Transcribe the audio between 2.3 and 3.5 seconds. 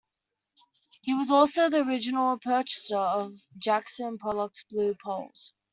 purchaser of